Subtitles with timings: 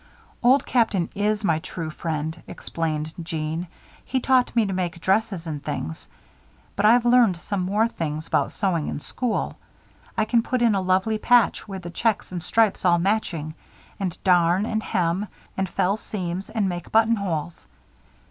[0.41, 3.67] "Old Captain is my true friend," explained Jeanne.
[4.03, 6.07] "He taught me to make dresses and things.
[6.75, 9.59] But I've learned some more things about sewing in school.
[10.17, 13.53] I can put in a lovely patch, with the checks and stripes all matching;
[13.99, 17.67] and darn, and hem, and fell seams, and make buttonholes.